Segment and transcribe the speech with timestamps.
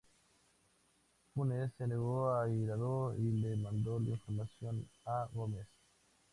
[1.35, 5.67] Funes se negó airado y le mandó la información a Gómez.